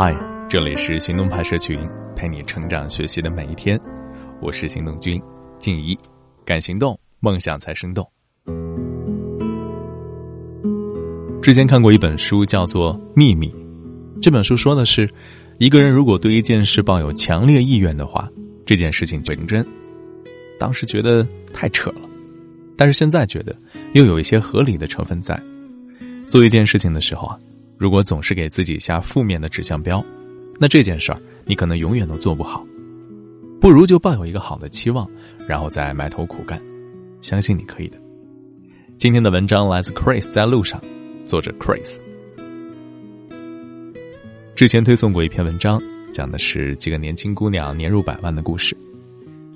[0.00, 0.16] 嗨，
[0.48, 1.76] 这里是行动派社群，
[2.14, 3.76] 陪你成长学习的每一天。
[4.40, 5.20] 我是行动君
[5.58, 5.98] 静怡，
[6.44, 8.08] 敢行动，梦想才生动。
[11.42, 13.48] 之前看过一本书，叫做《秘密》。
[14.22, 15.12] 这本书说的是，
[15.58, 18.30] 一个人如果对一件事抱有强烈意愿的话，
[18.64, 19.66] 这件事情就成真。
[20.60, 22.08] 当时觉得太扯了，
[22.76, 23.52] 但是现在觉得
[23.94, 25.42] 又有一些合理的成分在。
[26.28, 27.36] 做一件事情的时候啊。
[27.78, 30.04] 如果总是给自己下负面的指向标，
[30.58, 32.66] 那这件事儿你可能永远都做不好。
[33.60, 35.08] 不如就抱有一个好的期望，
[35.46, 36.60] 然后再埋头苦干，
[37.20, 37.96] 相信你可以的。
[38.96, 40.82] 今天的文章来自 Chris 在路上，
[41.24, 41.98] 作者 Chris。
[44.56, 45.80] 之前推送过一篇文章，
[46.12, 48.76] 讲的是几个年轻姑娘年入百万的故事。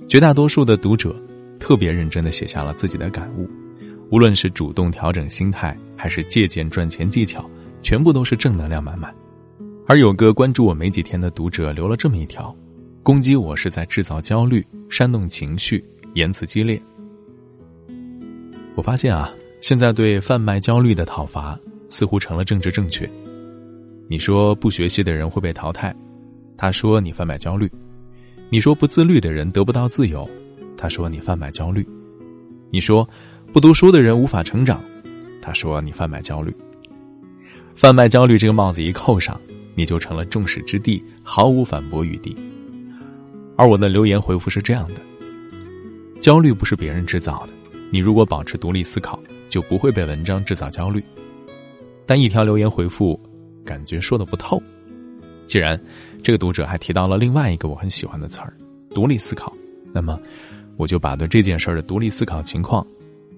[0.06, 1.14] 绝大多数的读者
[1.58, 3.50] 特别认真的写下了自己的感悟，
[4.10, 7.48] 无论是主动调整心态，还是借鉴赚钱技巧。
[7.82, 9.12] 全部都是正能量满满，
[9.86, 12.54] 而有个关注我没几天的读者留了这么一条：
[13.02, 16.80] 攻击我是在制造焦虑、煽动情绪、言辞激烈。
[18.74, 21.58] 我发现啊，现在对贩卖焦虑的讨伐
[21.90, 23.08] 似乎成了政治正确。
[24.08, 25.94] 你说不学习的人会被淘汰，
[26.56, 27.66] 他说你贩卖焦虑；
[28.48, 30.28] 你说不自律的人得不到自由，
[30.76, 31.82] 他说你贩卖焦虑；
[32.70, 33.06] 你说
[33.52, 34.80] 不读书的人无法成长，
[35.42, 36.54] 他说你贩卖焦虑。
[37.74, 39.40] 贩卖焦虑这个帽子一扣上，
[39.74, 42.36] 你就成了众矢之的，毫无反驳余地。
[43.56, 44.94] 而我的留言回复是这样的：
[46.20, 47.52] 焦虑不是别人制造的，
[47.90, 51.02] 你如果保持独立思考，就不会被文章制造焦虑。
[52.06, 53.18] 但一条留言回复，
[53.64, 54.62] 感觉说的不透。
[55.46, 55.80] 既然
[56.22, 58.54] 这个读者还提到了另外一个我很喜欢的词儿——
[58.94, 59.52] 独立思考，
[59.92, 60.18] 那么
[60.76, 62.86] 我就把对这件事的独立思考情况，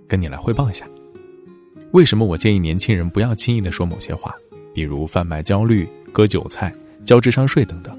[0.07, 0.87] 跟你来汇报一下。
[1.95, 4.35] 为什么我建议年轻人不要轻易的说某些话，
[4.75, 7.97] 比如贩卖焦虑、割韭菜、交智商税等等？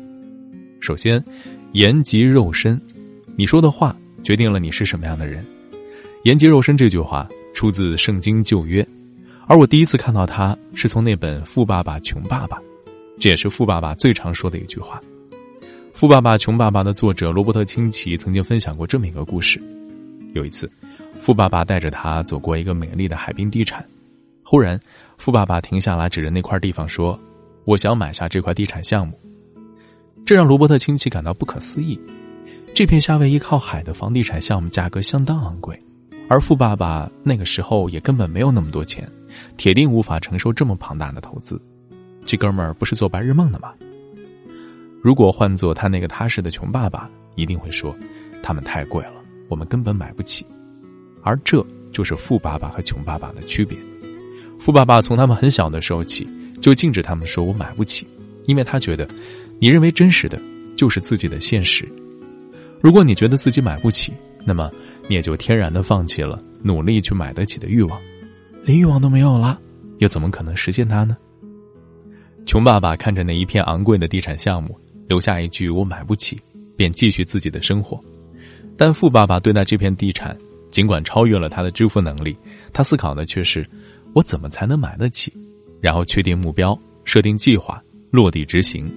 [0.82, 1.24] 首先，
[1.72, 2.80] 言及肉身，
[3.38, 5.46] 你说的话决定了你是什么样的人。
[6.24, 8.86] 言及肉身这句话出自圣经旧约，
[9.48, 12.58] 而我第一次看到它是从那本《富爸爸穷爸爸》，
[13.18, 15.00] 这也是富爸爸最常说的一句话。
[15.94, 19.58] 《富爸爸穷爸爸》的作者罗伯特清崎曾经分享过这么一个故事：
[20.34, 20.70] 有一次。
[21.26, 23.84] 富爸爸带着他走过一个美丽的海滨地产，
[24.44, 24.80] 忽然，
[25.18, 27.20] 富爸爸停下来，指着那块地方说
[27.66, 29.20] ：“我想买下这块地产项目。”
[30.24, 32.00] 这让罗伯特亲戚感到不可思议。
[32.76, 35.76] 这片夏威夷靠海的房地产项目价格相当昂贵，
[36.30, 39.12] 而富爸爸那个时候也根本没有那么多钱，
[39.58, 41.60] 铁定无法承受这么庞大的投资。
[42.24, 43.74] 这哥们儿不是做白日梦的吗？
[45.02, 47.96] 如果换做他那个踏实的穷爸爸，一定会说
[48.44, 49.16] ：“他们太贵了，
[49.50, 50.46] 我们根本买不起。”
[51.26, 53.76] 而这就是富爸爸和穷爸爸的区别。
[54.60, 56.26] 富爸爸从他们很小的时候起
[56.62, 58.06] 就禁止他们说“我买不起”，
[58.46, 59.08] 因为他觉得，
[59.60, 60.40] 你认为真实的
[60.78, 61.88] 就是自己的现实。
[62.80, 64.14] 如果你觉得自己买不起，
[64.46, 64.70] 那么
[65.08, 68.00] 你也就天然的放弃了努力去买得起的欲望，
[68.64, 69.60] 连欲望都没有了，
[69.98, 71.18] 又怎么可能实现它呢？
[72.46, 76.40] 穷爸爸看着那一片昂贵的地产项目，留下一句“我买不起”，
[76.78, 78.00] 便继续自己的生活。
[78.78, 80.38] 但富爸爸对待这片地产。
[80.76, 82.36] 尽管超越了他的支付能力，
[82.74, 83.66] 他思考的却是：
[84.12, 85.32] 我怎么才能买得起？
[85.80, 87.82] 然后确定目标，设定计划，
[88.12, 88.92] 落地执行。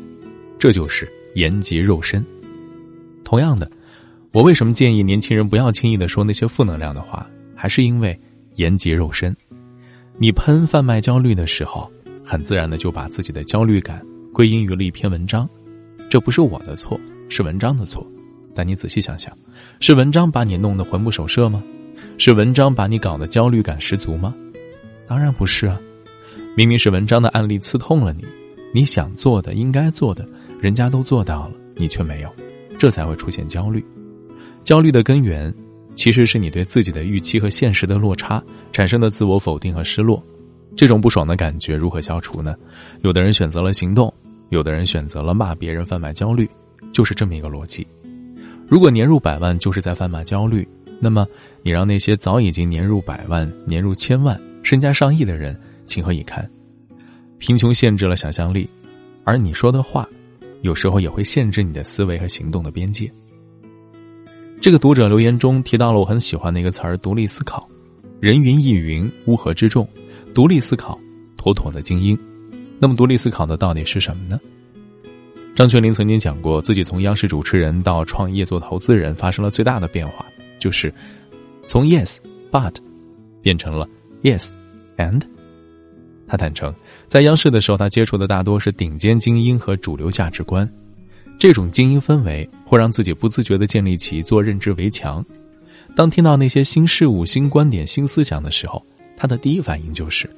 [0.59, 2.27] 这就是言及肉身。
[3.23, 3.71] 同样的，
[4.33, 7.25] 我为什么建议年轻人不要轻易的说那些负能量的话？
[7.55, 8.21] 还是因为
[8.57, 9.37] 言及肉身。
[10.17, 11.89] 你喷贩卖焦虑的时候，
[12.25, 15.49] 很自然的就把自己的焦虑感归因于了一篇文章。
[16.11, 18.05] 这不是我的错，是文章的错。
[18.59, 19.33] 但你仔细想想，
[19.79, 21.63] 是文章把你弄得魂不守舍吗？
[22.19, 24.35] 是文章把你搞得焦虑感十足吗？
[25.07, 25.81] 当然不是啊！
[26.57, 28.25] 明明是文章的案例刺痛了你，
[28.75, 30.27] 你想做的、应该做的，
[30.61, 32.29] 人家都做到了，你却没有，
[32.77, 33.81] 这才会出现焦虑。
[34.65, 35.55] 焦虑的根源，
[35.95, 38.43] 其实是你对自己的预期和现实的落差
[38.73, 40.21] 产生的自我否定和失落。
[40.75, 42.57] 这种不爽的感觉如何消除呢？
[43.03, 44.13] 有的人选择了行动，
[44.49, 46.51] 有的人选择了骂别人贩卖焦虑，
[46.93, 47.87] 就是这么一个逻辑。
[48.69, 50.69] 如果年入百万就是在贩卖焦虑，
[51.01, 51.27] 那么
[51.63, 56.49] 你让那些早已经年入百万、年入千万、身家上亿的人情何以堪？
[57.39, 58.69] 贫穷限制了想象力，
[59.25, 60.07] 而你说的话，
[60.61, 63.11] 有时候也会限制你的思维和行动的边界。
[64.61, 67.67] 这个读者留言中提到了我很喜欢的一个词儿——独立思考。
[68.21, 69.89] 人云亦云，乌合之众，
[70.35, 70.99] 独立思考，
[71.37, 72.19] 妥妥的精英。
[72.79, 74.39] 那么，独立思考的到底是什么呢？
[75.59, 80.25] 张泉灵曾经讲过，自己从央视主持人到创业做投资人，发生了最大的变化，
[80.61, 80.95] 就是
[81.67, 82.19] 从 yes
[82.53, 82.73] but
[83.43, 83.85] 变成了
[84.23, 84.51] yes
[84.99, 85.21] and。
[86.29, 86.73] 他坦诚，
[87.09, 90.71] 在央视的时候，他接触的大多是顶尖精英和主流价值观，
[91.37, 95.27] 这种精英氛围会让自己不自觉地建立起一座认知围墙。
[95.97, 98.81] 当听到那些新事物、新观点、新思想的时候，
[99.17, 100.31] 他的第一反应就是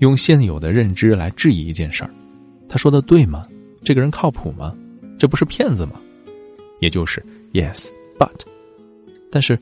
[0.00, 2.10] 用现有的认知来质疑一件事儿：
[2.68, 3.42] 他说的对吗？
[3.82, 4.74] 这个人靠谱吗？
[5.18, 6.00] 这不是骗子吗？
[6.80, 8.30] 也就是 yes，but。
[9.30, 9.58] 但是。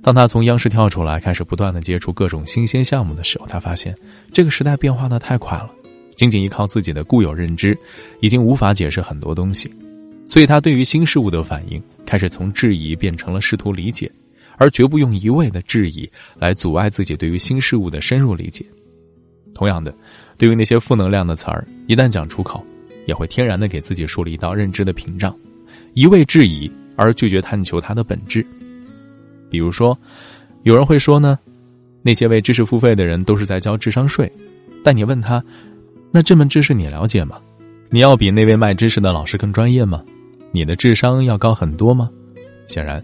[0.00, 3.94] 当他从央视跳出来，开始不断的接触各种新鲜项目的时候，他发现
[4.32, 5.70] 这个时代变化的太快了，
[6.14, 7.76] 仅仅依靠自己的固有认知，
[8.20, 9.68] 已经无法解释很多东西，
[10.24, 14.10] 所以他对于新事物的反应开始从质疑变成了试图理解，
[14.56, 18.64] 而绝不用一味的质疑来阻碍自己对于新事物的深入理解。
[19.52, 19.92] 同样的，
[20.38, 22.64] 对于那些负能量的词儿，一旦讲出口，
[23.08, 25.34] 也会天然的给自己树立一道认知的屏障，
[25.94, 28.46] 一味质疑而拒绝探求它的本质。
[29.48, 29.98] 比如说，
[30.62, 31.38] 有人会说呢，
[32.02, 34.30] 那些为知识付费的人都是在交智商税。
[34.84, 35.42] 但你问他，
[36.12, 37.38] 那这门知识你了解吗？
[37.88, 40.04] 你要比那位卖知识的老师更专业吗？
[40.52, 42.10] 你的智商要高很多吗？
[42.66, 43.02] 显然，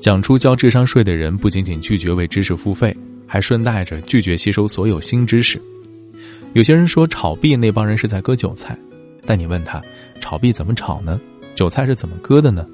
[0.00, 2.94] 讲出交智商税的人不仅仅拒绝为知识付费，
[3.26, 5.58] 还顺带着拒绝吸收所有新知识。
[6.52, 8.78] 有些人说炒币那帮人是在割韭菜，
[9.26, 9.80] 但你问他，
[10.20, 11.20] 炒币怎么炒呢？
[11.54, 12.66] 韭菜是怎么割的呢？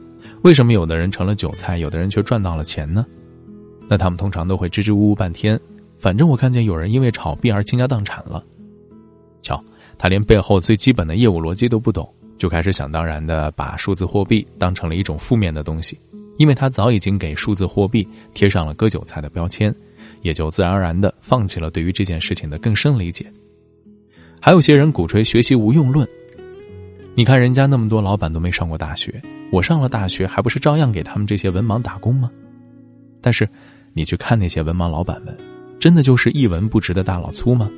[0.42, 3.04] 为什么有的人成了韭菜，有的人却赚到了钱呢？
[3.88, 5.60] 那他们通常都会支支吾吾半天。
[5.98, 8.42] 反正我看见有人因为炒币而倾家荡产了。
[9.42, 9.62] 瞧，
[9.98, 12.08] 他连背后最基本的业务逻辑都不懂，
[12.38, 15.98] 就开始想当然的把数字货币当成了一种负面的东西，
[16.38, 19.74] 因为他早已经给数字货币贴上了割韭菜的标签，
[20.22, 23.30] 也就自然而然的放弃了对于这件事情的更深理解。
[24.40, 26.08] 还有些人鼓吹学习无用论。
[27.20, 29.20] 你看，人家那么多老板都没上过大学，
[29.52, 32.30] 我上了大学，还不是照样给他们这些文盲打工吗？
[33.20, 33.46] 但是，
[33.92, 35.36] 你去看那些文盲老板们，
[35.78, 37.70] 真的就是一文不值的大老粗吗？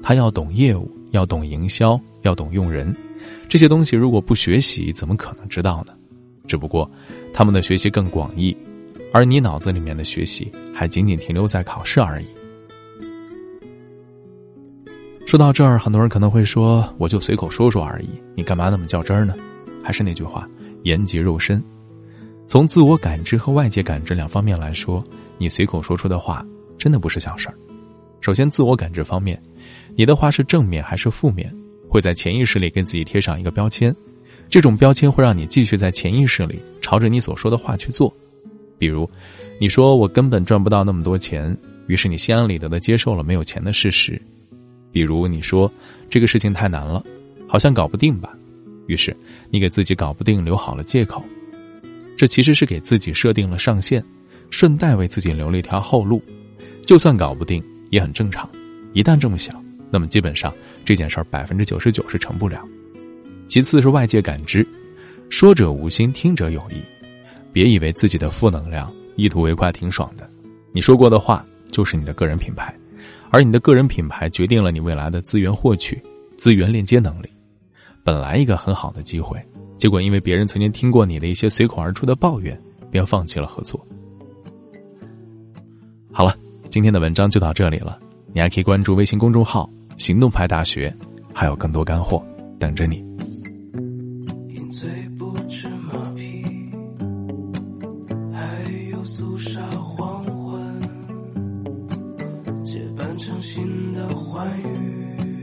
[0.00, 2.94] 他要懂业务，要懂营销，要懂用人，
[3.48, 5.92] 这些东西如果不学习，怎么可能知道呢？
[6.46, 6.88] 只不过，
[7.32, 8.56] 他们的学习更广义，
[9.12, 12.26] 而你脑子里面的学习还仅仅停留在考试而已。
[15.26, 19.34] 说到这儿，很多人可能会说：“我就随口说说而已，你干嘛那么较真儿呢？”
[19.82, 20.48] 还是那句话，
[20.82, 21.62] 言及肉身。
[22.46, 25.02] 从自我感知和外界感知两方面来说，
[25.38, 26.46] 你随口说出的话
[26.78, 27.54] 真的不是小事儿。
[28.20, 29.42] 首先，自我感知方面，
[29.96, 31.52] 你的话是正面还是负面，
[31.88, 33.94] 会在潜意识里给自己贴上一个标签，
[34.50, 38.14] 这种标签会让你继续在潜意识里朝着你所说的话去做。
[38.78, 39.08] 比如，
[39.58, 41.56] 你说我根本赚不到那么多钱，
[41.86, 44.20] 于是你心安理得的接受了没有钱的事实。
[44.94, 45.68] 比如你说
[46.08, 47.02] 这个事情太难了，
[47.48, 48.32] 好像搞不定吧，
[48.86, 49.14] 于是
[49.50, 51.20] 你给自己搞不定留好了借口，
[52.16, 54.00] 这其实是给自己设定了上限，
[54.50, 56.22] 顺带为自己留了一条后路。
[56.86, 57.60] 就算搞不定
[57.90, 58.48] 也很正常，
[58.92, 59.60] 一旦这么想，
[59.90, 60.54] 那么基本上
[60.84, 62.64] 这件事儿百分之九十九是成不了。
[63.48, 64.64] 其次是外界感知，
[65.28, 66.76] 说者无心，听者有意，
[67.52, 70.30] 别以为自己的负能量一图为快挺爽的，
[70.72, 72.72] 你说过的话就是你的个人品牌。
[73.34, 76.00] 而你的个人品牌决定了你未来的资源获取、
[76.36, 77.28] 资源链接能力。
[78.04, 79.36] 本来一个很好的机会，
[79.76, 82.56] 结果因为别人曾经听过你的一些随口而出的抱怨，
[82.92, 83.84] 便放弃了合作。
[86.12, 86.36] 好了，
[86.70, 87.98] 今天的文章就到这里了。
[88.32, 90.96] 你还可以关注微信公众号“行动派大学”，
[91.34, 92.24] 还有更多干货
[92.60, 93.03] 等着你。
[103.04, 105.33] 完成新的欢愉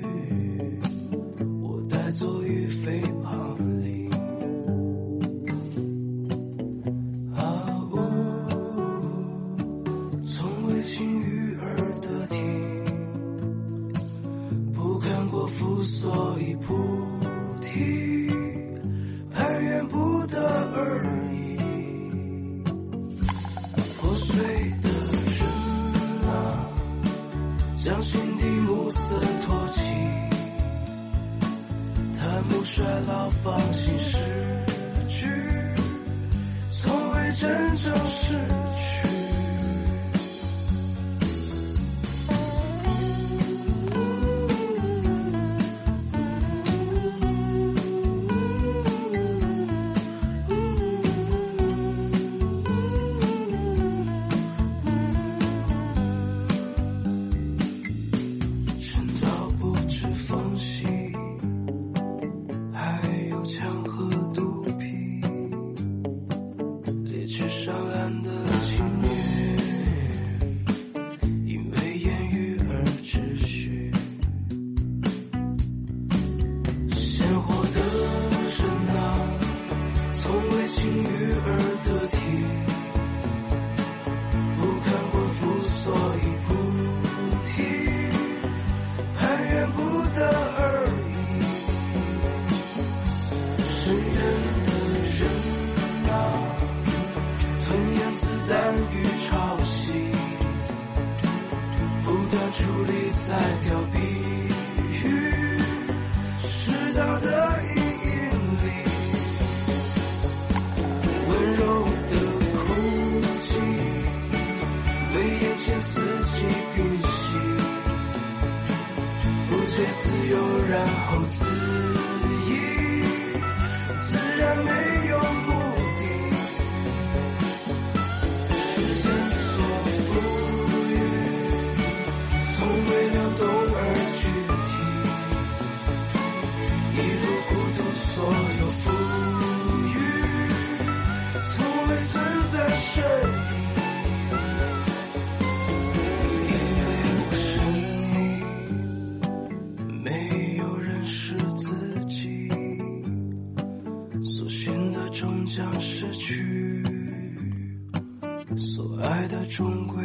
[159.62, 160.01] i'm